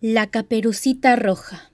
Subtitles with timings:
[0.00, 1.70] La caperucita roja.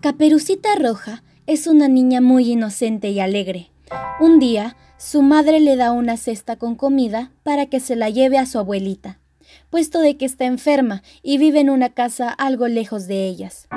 [0.00, 3.70] Caperucita roja es una niña muy inocente y alegre.
[4.18, 8.38] Un día, su madre le da una cesta con comida para que se la lleve
[8.38, 9.20] a su abuelita,
[9.68, 13.68] puesto de que está enferma y vive en una casa algo lejos de ellas.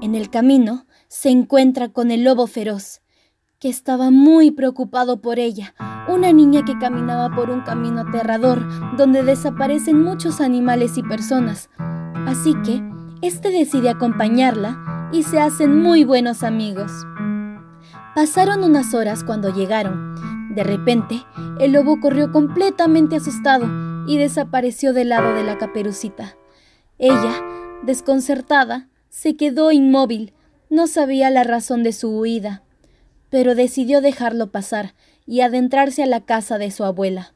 [0.00, 3.01] En el camino se encuentra con el lobo feroz,
[3.62, 5.72] que estaba muy preocupado por ella,
[6.08, 8.66] una niña que caminaba por un camino aterrador
[8.96, 11.70] donde desaparecen muchos animales y personas.
[12.26, 12.82] Así que,
[13.20, 16.90] este decide acompañarla y se hacen muy buenos amigos.
[18.16, 20.16] Pasaron unas horas cuando llegaron.
[20.56, 21.24] De repente,
[21.60, 23.68] el lobo corrió completamente asustado
[24.08, 26.34] y desapareció del lado de la caperucita.
[26.98, 27.32] Ella,
[27.84, 30.34] desconcertada, se quedó inmóvil,
[30.68, 32.64] no sabía la razón de su huida
[33.32, 34.92] pero decidió dejarlo pasar
[35.26, 37.32] y adentrarse a la casa de su abuela.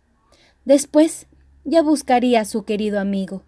[0.66, 1.26] Después
[1.64, 3.44] ya buscaría a su querido amigo.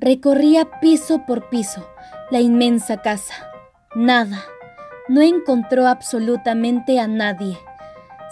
[0.00, 1.86] Recorría piso por piso
[2.32, 3.32] la inmensa casa.
[3.94, 4.42] Nada.
[5.08, 7.56] No encontró absolutamente a nadie.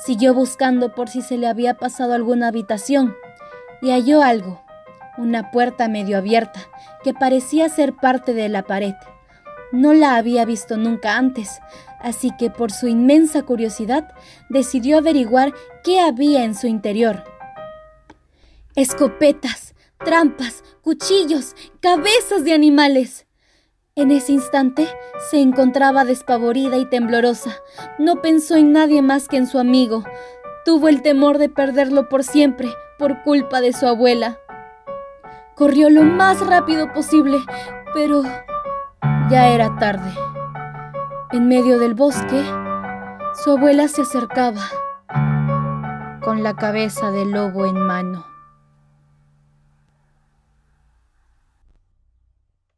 [0.05, 3.15] Siguió buscando por si se le había pasado alguna habitación
[3.81, 4.61] y halló algo,
[5.19, 6.59] una puerta medio abierta
[7.05, 8.95] que parecía ser parte de la pared.
[9.73, 11.61] No la había visto nunca antes,
[11.99, 14.13] así que por su inmensa curiosidad
[14.51, 17.25] decidió averiguar qué había en su interior.
[18.77, 23.27] Escopetas, trampas, cuchillos, cabezas de animales.
[23.95, 24.87] En ese instante
[25.31, 27.57] se encontraba despavorida y temblorosa.
[27.99, 30.05] No pensó en nadie más que en su amigo.
[30.65, 34.39] Tuvo el temor de perderlo por siempre por culpa de su abuela.
[35.57, 37.39] Corrió lo más rápido posible,
[37.95, 38.23] pero
[39.33, 40.13] ya era tarde.
[41.33, 42.45] En medio del bosque,
[43.43, 44.61] su abuela se acercaba
[46.23, 48.32] con la cabeza del lobo en mano.